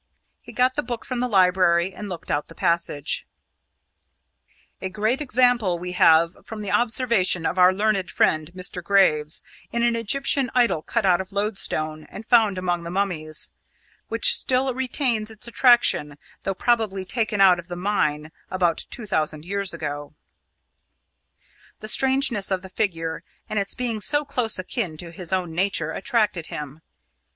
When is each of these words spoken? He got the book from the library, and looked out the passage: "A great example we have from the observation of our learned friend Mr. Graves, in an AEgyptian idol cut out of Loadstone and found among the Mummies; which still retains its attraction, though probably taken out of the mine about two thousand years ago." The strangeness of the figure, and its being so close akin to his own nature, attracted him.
He 0.41 0.51
got 0.51 0.73
the 0.73 0.81
book 0.81 1.05
from 1.05 1.19
the 1.19 1.27
library, 1.27 1.93
and 1.93 2.09
looked 2.09 2.31
out 2.31 2.47
the 2.47 2.55
passage: 2.55 3.27
"A 4.81 4.89
great 4.89 5.21
example 5.21 5.77
we 5.77 5.91
have 5.91 6.35
from 6.43 6.63
the 6.63 6.71
observation 6.71 7.45
of 7.45 7.59
our 7.59 7.71
learned 7.71 8.09
friend 8.09 8.49
Mr. 8.55 8.83
Graves, 8.83 9.43
in 9.71 9.83
an 9.83 9.93
AEgyptian 9.93 10.49
idol 10.55 10.81
cut 10.81 11.05
out 11.05 11.21
of 11.21 11.31
Loadstone 11.31 12.07
and 12.09 12.25
found 12.25 12.57
among 12.57 12.81
the 12.81 12.89
Mummies; 12.89 13.51
which 14.07 14.33
still 14.35 14.73
retains 14.73 15.29
its 15.29 15.47
attraction, 15.47 16.17
though 16.45 16.55
probably 16.55 17.05
taken 17.05 17.39
out 17.39 17.59
of 17.59 17.67
the 17.67 17.75
mine 17.75 18.31
about 18.49 18.87
two 18.89 19.05
thousand 19.05 19.45
years 19.45 19.71
ago." 19.71 20.15
The 21.79 21.87
strangeness 21.87 22.49
of 22.49 22.63
the 22.63 22.69
figure, 22.69 23.23
and 23.47 23.59
its 23.59 23.75
being 23.75 24.01
so 24.01 24.25
close 24.25 24.57
akin 24.57 24.97
to 24.97 25.11
his 25.11 25.31
own 25.31 25.51
nature, 25.51 25.91
attracted 25.91 26.47
him. 26.47 26.81